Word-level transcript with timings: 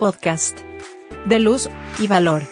podcast 0.00 0.58
de 1.26 1.38
luz 1.38 1.68
y 1.98 2.06
valor. 2.06 2.42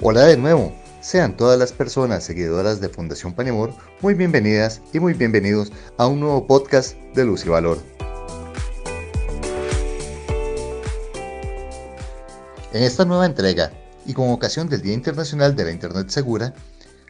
Hola 0.00 0.22
de 0.24 0.38
nuevo, 0.38 0.72
sean 1.00 1.36
todas 1.36 1.58
las 1.58 1.72
personas 1.72 2.24
seguidoras 2.24 2.80
de 2.80 2.88
Fundación 2.88 3.34
Panemor 3.34 3.74
muy 4.00 4.14
bienvenidas 4.14 4.80
y 4.94 4.98
muy 4.98 5.12
bienvenidos 5.12 5.72
a 5.98 6.06
un 6.06 6.20
nuevo 6.20 6.46
podcast 6.46 6.96
de 7.14 7.26
Luz 7.26 7.44
y 7.44 7.50
Valor. 7.50 7.91
En 12.72 12.82
esta 12.82 13.04
nueva 13.04 13.26
entrega, 13.26 13.70
y 14.06 14.14
con 14.14 14.30
ocasión 14.30 14.66
del 14.66 14.80
Día 14.80 14.94
Internacional 14.94 15.54
de 15.54 15.64
la 15.64 15.72
Internet 15.72 16.08
Segura, 16.08 16.54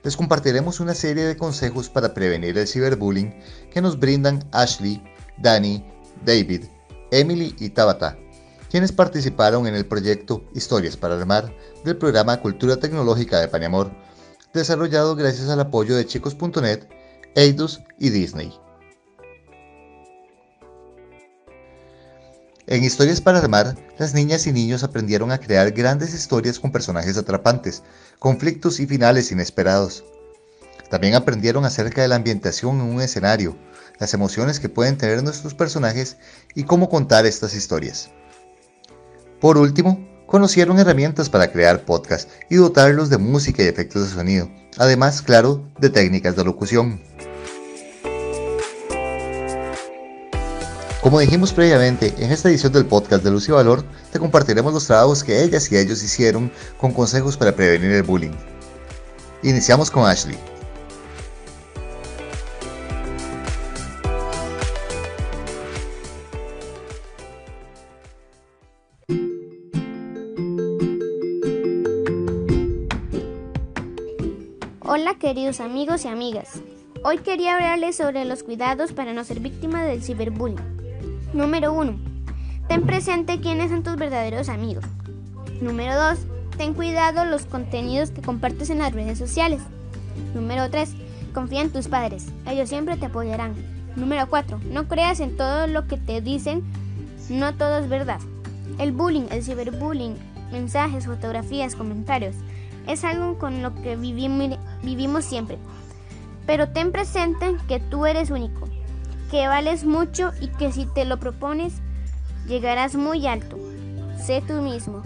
les 0.03 0.16
compartiremos 0.16 0.80
una 0.80 0.93
serie 0.93 1.23
de 1.23 1.37
consejos 1.37 1.89
para 1.89 2.12
prevenir 2.12 2.59
el 2.59 2.66
ciberbullying 2.66 3.33
que 3.70 3.80
nos 3.80 4.01
brindan 4.01 4.45
Ashley, 4.51 5.01
Danny, 5.39 5.84
David, 6.25 6.65
Emily 7.12 7.55
y 7.61 7.69
Tabata, 7.70 8.19
quienes 8.70 8.91
participaron 8.91 9.69
en 9.69 9.77
el 9.77 9.87
proyecto 9.87 10.43
Historias 10.53 10.97
para 10.97 11.15
el 11.15 11.27
Mar 11.27 11.55
del 11.84 11.97
programa 11.97 12.41
Cultura 12.41 12.77
Tecnológica 12.79 13.39
de 13.39 13.47
Paniamor, 13.47 13.92
desarrollado 14.53 15.15
gracias 15.15 15.48
al 15.48 15.61
apoyo 15.61 15.95
de 15.95 16.06
chicos.net, 16.06 16.89
Eidus 17.37 17.81
y 18.01 18.11
Disney. 18.11 18.53
En 22.73 22.84
Historias 22.84 23.20
para 23.20 23.37
Armar, 23.37 23.77
las 23.98 24.15
niñas 24.15 24.47
y 24.47 24.53
niños 24.53 24.83
aprendieron 24.83 25.31
a 25.31 25.37
crear 25.37 25.73
grandes 25.73 26.15
historias 26.15 26.59
con 26.59 26.73
personajes 26.73 27.19
atrapantes, 27.19 27.83
conflictos 28.19 28.81
y 28.81 28.87
finales 28.87 29.31
inesperados. 29.31 30.06
También 30.89 31.15
aprendieron 31.15 31.67
acerca 31.67 32.00
de 32.00 32.09
la 32.09 32.15
ambientación 32.15 32.77
en 32.77 32.87
un 32.87 33.03
escenario, 33.03 33.59
las 33.98 34.15
emociones 34.15 34.59
que 34.59 34.70
pueden 34.70 34.97
tener 34.97 35.23
nuestros 35.23 35.53
personajes 35.53 36.17
y 36.55 36.62
cómo 36.62 36.89
contar 36.89 37.27
estas 37.27 37.55
historias. 37.55 38.09
Por 39.39 39.59
último, 39.59 40.09
conocieron 40.27 40.78
herramientas 40.78 41.28
para 41.28 41.53
crear 41.53 41.84
podcasts 41.84 42.33
y 42.48 42.55
dotarlos 42.55 43.11
de 43.11 43.19
música 43.19 43.62
y 43.62 43.67
efectos 43.67 44.09
de 44.09 44.15
sonido, 44.15 44.50
además, 44.78 45.20
claro, 45.20 45.62
de 45.78 45.91
técnicas 45.91 46.37
de 46.37 46.45
locución. 46.45 47.03
Como 51.03 51.19
dijimos 51.19 51.53
previamente, 51.53 52.14
en 52.19 52.31
esta 52.31 52.48
edición 52.48 52.72
del 52.72 52.86
podcast 52.86 53.25
de 53.25 53.33
Luz 53.33 53.48
Valor 53.48 53.83
te 54.12 54.20
compartiremos 54.20 54.72
los 54.72 54.86
trabajos 54.86 55.25
que 55.25 55.42
ellas 55.42 55.70
y 55.72 55.77
ellos 55.77 56.00
hicieron 56.00 56.53
con 56.78 56.92
consejos 56.92 57.36
para 57.36 57.56
prevenir 57.56 57.91
el 57.91 58.05
bullying. 58.05 58.31
Iniciamos 59.42 59.91
con 59.91 60.06
Ashley. 60.06 60.39
Hola 74.78 75.19
queridos 75.19 75.59
amigos 75.59 76.05
y 76.05 76.09
amigas. 76.09 76.61
Hoy 77.03 77.19
quería 77.19 77.56
hablarles 77.56 77.97
sobre 77.97 78.25
los 78.25 78.44
cuidados 78.44 78.92
para 78.92 79.12
no 79.12 79.25
ser 79.25 79.41
víctima 79.41 79.83
del 79.83 80.00
ciberbullying. 80.00 80.72
Número 81.33 81.72
1. 81.72 81.94
Ten 82.69 82.83
presente 82.83 83.41
quiénes 83.41 83.70
son 83.70 83.83
tus 83.83 83.97
verdaderos 83.97 84.50
amigos. 84.50 84.84
Número 85.62 85.94
2. 85.94 86.19
Ten 86.59 86.75
cuidado 86.75 87.25
los 87.25 87.47
contenidos 87.47 88.10
que 88.10 88.20
compartes 88.20 88.69
en 88.69 88.81
las 88.81 88.93
redes 88.93 89.16
sociales. 89.16 89.62
Número 90.34 90.69
3. 90.69 90.91
Confía 91.32 91.62
en 91.62 91.71
tus 91.71 91.88
padres. 91.88 92.26
Ellos 92.47 92.69
siempre 92.69 92.98
te 92.98 93.06
apoyarán. 93.06 93.54
Número 93.97 94.28
4. 94.28 94.60
No 94.71 94.88
creas 94.88 95.21
en 95.21 95.34
todo 95.38 95.66
lo 95.69 95.87
que 95.87 95.97
te 95.97 96.21
dicen. 96.21 96.65
No 97.31 97.54
todo 97.54 97.78
es 97.78 97.88
verdad. 97.88 98.21
El 98.78 98.92
bullying, 98.92 99.28
el 99.31 99.42
ciberbullying, 99.42 100.16
mensajes, 100.53 101.06
fotografías, 101.06 101.76
comentarios, 101.76 102.37
es 102.87 103.04
algo 103.04 103.38
con 103.38 103.62
lo 103.62 103.75
que 103.76 103.97
vivimos, 103.97 104.59
vivimos 104.82 105.25
siempre. 105.25 105.56
Pero 106.44 106.69
ten 106.69 106.92
presente 106.92 107.56
que 107.69 107.81
tú 107.81 108.04
eres 108.04 108.31
único 108.31 108.69
que 109.32 109.48
vales 109.48 109.87
mucho 109.87 110.31
y 110.43 110.48
que 110.48 110.70
si 110.72 110.84
te 110.84 111.06
lo 111.06 111.19
propones, 111.19 111.72
llegarás 112.47 112.97
muy 112.97 113.26
alto. 113.26 113.59
Sé 114.22 114.43
tú 114.47 114.60
mismo. 114.60 115.03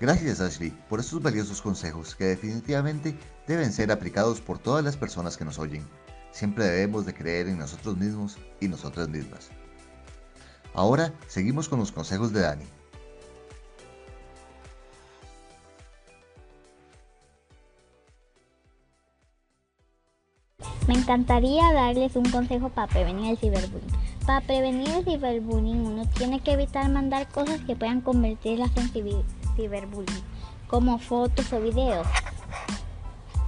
Gracias 0.00 0.40
Ashley 0.40 0.70
por 0.88 1.00
estos 1.00 1.20
valiosos 1.20 1.60
consejos 1.60 2.14
que 2.14 2.26
definitivamente 2.26 3.18
deben 3.48 3.72
ser 3.72 3.90
aplicados 3.90 4.40
por 4.40 4.60
todas 4.60 4.84
las 4.84 4.96
personas 4.96 5.36
que 5.36 5.44
nos 5.44 5.58
oyen. 5.58 5.84
Siempre 6.30 6.64
debemos 6.64 7.06
de 7.06 7.12
creer 7.12 7.48
en 7.48 7.58
nosotros 7.58 7.96
mismos 7.96 8.38
y 8.60 8.68
nosotras 8.68 9.08
mismas. 9.08 9.50
Ahora 10.74 11.12
seguimos 11.26 11.68
con 11.68 11.78
los 11.78 11.92
consejos 11.92 12.32
de 12.32 12.40
Dani. 12.42 12.64
Me 20.88 20.94
encantaría 20.94 21.70
darles 21.74 22.16
un 22.16 22.30
consejo 22.30 22.70
para 22.70 22.86
prevenir 22.86 23.32
el 23.32 23.36
ciberbullying. 23.36 23.92
Para 24.24 24.40
prevenir 24.40 24.88
el 24.88 25.04
ciberbullying 25.04 25.84
uno 25.84 26.06
tiene 26.16 26.40
que 26.40 26.52
evitar 26.52 26.88
mandar 26.90 27.28
cosas 27.28 27.60
que 27.60 27.76
puedan 27.76 28.00
convertirlas 28.00 28.70
en 28.74 28.88
ciberbullying, 29.54 30.22
como 30.66 30.98
fotos 30.98 31.52
o 31.52 31.60
videos. 31.60 32.06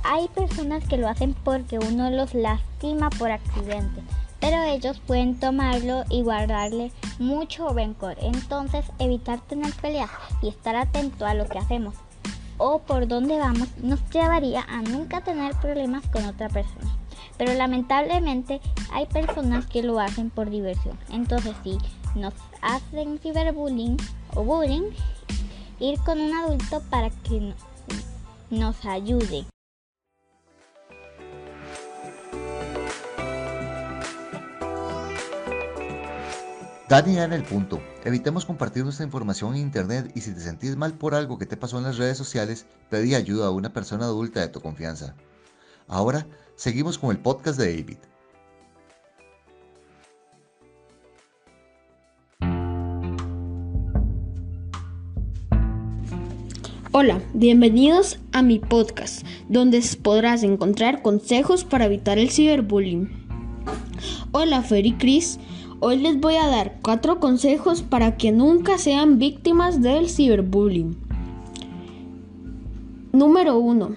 Hay 0.02 0.28
personas 0.28 0.87
que 0.87 0.98
lo 0.98 1.08
hacen 1.08 1.32
porque 1.32 1.78
uno 1.78 2.10
los 2.10 2.34
lastima 2.34 3.08
por 3.08 3.31
accidente, 3.31 4.02
pero 4.40 4.62
ellos 4.62 5.00
pueden 5.06 5.38
tomarlo 5.38 6.04
y 6.08 6.22
guardarle 6.22 6.92
mucho 7.18 7.68
rencor. 7.68 8.16
Entonces 8.20 8.84
evitar 8.98 9.40
tener 9.40 9.72
peleas 9.74 10.10
y 10.42 10.48
estar 10.48 10.76
atento 10.76 11.26
a 11.26 11.34
lo 11.34 11.46
que 11.46 11.58
hacemos 11.58 11.94
o 12.60 12.78
por 12.80 13.08
dónde 13.08 13.38
vamos 13.38 13.68
nos 13.82 14.00
llevaría 14.10 14.60
a 14.68 14.82
nunca 14.82 15.22
tener 15.22 15.54
problemas 15.56 16.06
con 16.08 16.26
otra 16.26 16.48
persona. 16.48 16.94
Pero 17.38 17.54
lamentablemente 17.54 18.60
hay 18.92 19.06
personas 19.06 19.66
que 19.66 19.82
lo 19.82 19.98
hacen 19.98 20.28
por 20.28 20.50
diversión. 20.50 20.98
Entonces 21.10 21.54
si 21.64 21.78
nos 22.14 22.34
hacen 22.60 23.18
ciberbullying 23.18 23.96
o 24.34 24.44
bullying, 24.44 24.90
ir 25.80 25.98
con 26.00 26.20
un 26.20 26.34
adulto 26.34 26.82
para 26.90 27.08
que 27.08 27.54
nos 28.50 28.84
ayude. 28.84 29.46
Dani 36.90 37.18
en 37.18 37.32
el 37.32 37.44
punto. 37.44 37.80
Evitemos 38.04 38.44
compartir 38.44 38.82
nuestra 38.82 39.06
información 39.06 39.54
en 39.54 39.60
internet 39.60 40.10
y 40.16 40.22
si 40.22 40.34
te 40.34 40.40
sentís 40.40 40.76
mal 40.76 40.94
por 40.94 41.14
algo 41.14 41.38
que 41.38 41.46
te 41.46 41.56
pasó 41.56 41.78
en 41.78 41.84
las 41.84 41.98
redes 41.98 42.18
sociales, 42.18 42.66
pedí 42.88 43.14
ayuda 43.14 43.46
a 43.46 43.52
una 43.52 43.72
persona 43.72 44.06
adulta 44.06 44.40
de 44.40 44.48
tu 44.48 44.60
confianza. 44.60 45.14
Ahora, 45.86 46.26
seguimos 46.56 46.98
con 46.98 47.12
el 47.12 47.18
podcast 47.18 47.60
de 47.60 47.76
David. 47.76 47.98
Hola, 56.90 57.22
bienvenidos 57.32 58.19
a 58.32 58.43
mi 58.43 58.58
podcast, 58.58 59.25
donde 59.48 59.81
podrás 60.02 60.43
encontrar 60.43 61.02
consejos 61.02 61.62
para 61.62 61.84
evitar 61.84 62.19
el 62.19 62.32
ciberbullying. 62.32 63.28
Hola, 64.32 64.62
Fer 64.62 64.86
y 64.86 64.94
Chris. 64.94 65.38
Hoy 65.82 65.97
les 65.97 66.21
voy 66.21 66.35
a 66.35 66.47
dar 66.47 66.77
cuatro 66.82 67.21
consejos 67.21 67.81
para 67.81 68.19
que 68.19 68.32
nunca 68.32 68.77
sean 68.77 69.19
víctimas 69.19 69.81
del 69.81 70.11
ciberbullying. 70.11 70.94
Número 73.12 73.59
1. 73.59 73.97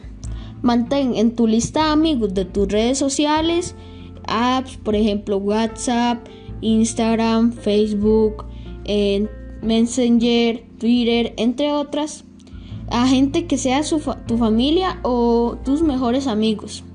Mantén 0.61 1.15
en 1.15 1.35
tu 1.35 1.45
lista 1.45 1.83
de 1.83 1.91
amigos 1.91 2.33
de 2.33 2.45
tus 2.45 2.69
redes 2.69 2.97
sociales, 2.97 3.75
apps, 4.29 4.77
por 4.77 4.95
ejemplo 4.95 5.35
WhatsApp, 5.35 6.25
Instagram, 6.61 7.51
Facebook, 7.51 8.45
Messenger, 9.61 10.63
Twitter, 10.79 11.33
entre 11.35 11.73
otras, 11.73 12.23
a 12.91 13.07
gente 13.07 13.45
que 13.45 13.57
sea 13.57 13.81
tu 14.25 14.37
familia 14.37 15.01
o 15.03 15.57
tus 15.65 15.81
mejores 15.81 16.27
amigos. 16.27 16.85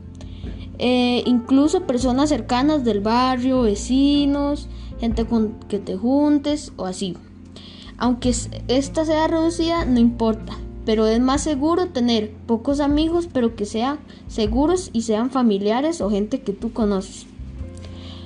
Eh, 0.78 1.24
incluso 1.26 1.82
personas 1.82 2.28
cercanas 2.28 2.84
del 2.84 3.00
barrio, 3.00 3.62
vecinos, 3.62 4.68
gente 5.00 5.26
con 5.26 5.54
que 5.68 5.78
te 5.78 5.96
juntes 5.96 6.72
o 6.76 6.86
así. 6.86 7.16
Aunque 7.96 8.32
esta 8.68 9.04
sea 9.04 9.26
reducida, 9.26 9.84
no 9.84 9.98
importa, 9.98 10.56
pero 10.84 11.06
es 11.06 11.20
más 11.20 11.42
seguro 11.42 11.88
tener 11.88 12.32
pocos 12.46 12.78
amigos, 12.78 13.28
pero 13.32 13.56
que 13.56 13.66
sean 13.66 13.98
seguros 14.28 14.90
y 14.92 15.02
sean 15.02 15.30
familiares 15.30 16.00
o 16.00 16.10
gente 16.10 16.40
que 16.42 16.52
tú 16.52 16.72
conoces. 16.72 17.26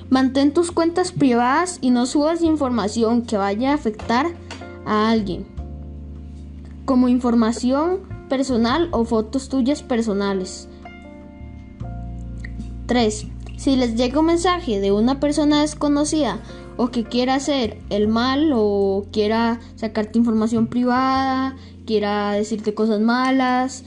Mantén 0.09 0.53
tus 0.53 0.71
cuentas 0.71 1.11
privadas 1.11 1.79
y 1.81 1.89
no 1.89 2.05
subas 2.05 2.43
información 2.43 3.23
que 3.23 3.35
vaya 3.35 3.71
a 3.71 3.75
afectar 3.75 4.27
a 4.85 5.09
alguien, 5.09 5.47
como 6.85 7.07
información 7.07 8.01
personal 8.29 8.89
o 8.91 9.05
fotos 9.05 9.49
tuyas 9.49 9.81
personales. 9.81 10.69
3. 12.85 13.27
Si 13.57 13.75
les 13.75 13.95
llega 13.95 14.19
un 14.19 14.25
mensaje 14.27 14.79
de 14.79 14.91
una 14.91 15.19
persona 15.19 15.61
desconocida 15.61 16.39
o 16.77 16.89
que 16.89 17.03
quiera 17.03 17.35
hacer 17.35 17.77
el 17.89 18.07
mal 18.07 18.51
o 18.53 19.05
quiera 19.11 19.59
sacarte 19.75 20.17
información 20.17 20.67
privada, 20.67 21.55
quiera 21.85 22.31
decirte 22.31 22.73
cosas 22.73 22.99
malas, 22.99 23.83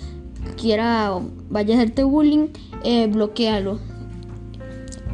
quiera 0.57 1.13
vaya 1.51 1.75
a 1.75 1.79
hacerte 1.79 2.05
bullying, 2.05 2.49
eh, 2.85 3.07
bloquealo. 3.09 3.79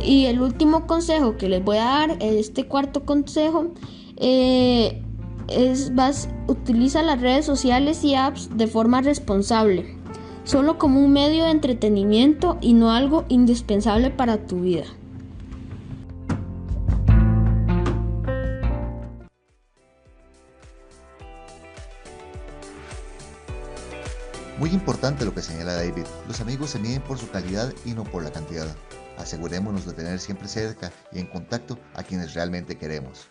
Y 0.05 0.27
el 0.27 0.41
último 0.41 0.87
consejo 0.87 1.37
que 1.37 1.49
les 1.49 1.63
voy 1.65 1.77
a 1.77 1.85
dar, 1.85 2.17
este 2.21 2.67
cuarto 2.67 3.05
consejo, 3.05 3.73
eh, 4.17 5.03
es 5.49 5.95
vas, 5.95 6.29
utiliza 6.47 7.03
las 7.03 7.21
redes 7.21 7.45
sociales 7.45 8.05
y 8.05 8.15
apps 8.15 8.57
de 8.57 8.67
forma 8.67 9.01
responsable, 9.01 9.97
solo 10.45 10.79
como 10.79 11.01
un 11.01 11.13
medio 11.13 11.45
de 11.45 11.51
entretenimiento 11.51 12.59
y 12.61 12.75
no 12.75 12.91
algo 12.93 13.25
indispensable 13.29 14.11
para 14.11 14.47
tu 14.47 14.61
vida. 14.61 14.85
Muy 24.59 24.71
importante 24.71 25.25
lo 25.25 25.35
que 25.35 25.43
señala 25.43 25.75
David, 25.75 26.05
los 26.29 26.41
amigos 26.41 26.71
se 26.71 26.79
miden 26.79 27.03
por 27.03 27.19
su 27.19 27.29
calidad 27.31 27.73
y 27.85 27.95
no 27.95 28.05
por 28.05 28.23
la 28.23 28.31
cantidad. 28.31 28.69
Asegurémonos 29.19 29.87
de 29.87 29.93
tener 29.93 30.21
siempre 30.21 30.47
cerca 30.47 30.93
y 31.11 31.19
en 31.19 31.27
contacto 31.27 31.79
a 31.95 32.05
quienes 32.05 32.35
realmente 32.35 32.79
queremos. 32.79 33.27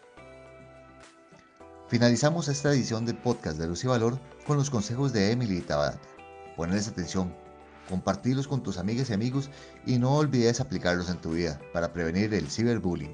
Finalizamos 1.88 2.48
esta 2.48 2.72
edición 2.72 3.06
del 3.06 3.18
podcast 3.18 3.58
de 3.58 3.68
Luz 3.68 3.84
y 3.84 3.88
Valor 3.88 4.20
con 4.46 4.58
los 4.58 4.70
consejos 4.70 5.14
de 5.14 5.32
Emily 5.32 5.58
y 5.58 5.62
Tabat. 5.62 5.98
Ponerles 6.56 6.88
atención, 6.88 7.34
compartirlos 7.90 8.48
con 8.48 8.64
tus 8.64 8.78
amigas 8.78 9.10
y 9.10 9.14
amigos 9.14 9.50
y 9.86 9.98
no 9.98 10.16
olvides 10.16 10.60
aplicarlos 10.60 11.10
en 11.10 11.18
tu 11.18 11.32
vida 11.32 11.60
para 11.74 11.94
prevenir 11.94 12.34
el 12.34 12.50
ciberbullying. 12.50 13.14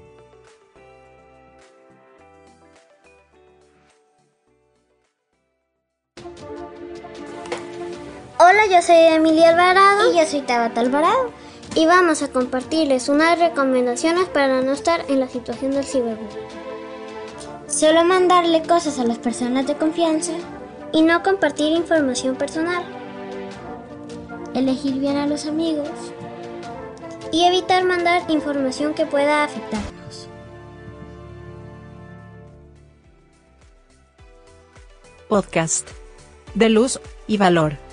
Hola, 8.40 8.66
yo 8.70 8.80
soy 8.82 8.96
Emilia 8.96 9.48
Alvarado. 9.48 10.12
Y 10.12 10.16
yo 10.16 10.24
soy 10.24 10.42
Tabata 10.42 10.80
Alvarado. 10.80 11.32
Y 11.74 11.86
vamos 11.86 12.22
a 12.22 12.28
compartirles 12.28 13.08
unas 13.08 13.38
recomendaciones 13.38 14.26
para 14.28 14.62
no 14.62 14.72
estar 14.72 15.04
en 15.08 15.18
la 15.18 15.28
situación 15.28 15.72
del 15.72 15.84
ciberbullying. 15.84 16.46
Solo 17.66 18.04
mandarle 18.04 18.62
cosas 18.62 18.98
a 19.00 19.04
las 19.04 19.18
personas 19.18 19.66
de 19.66 19.76
confianza 19.76 20.32
y 20.92 21.02
no 21.02 21.22
compartir 21.22 21.72
información 21.72 22.36
personal. 22.36 22.97
Elegir 24.54 24.94
bien 24.98 25.16
a 25.16 25.26
los 25.26 25.46
amigos 25.46 25.88
y 27.32 27.44
evitar 27.44 27.84
mandar 27.84 28.22
información 28.30 28.94
que 28.94 29.06
pueda 29.06 29.44
afectarnos. 29.44 30.28
Podcast 35.28 35.88
de 36.54 36.68
luz 36.70 37.00
y 37.26 37.36
valor. 37.36 37.87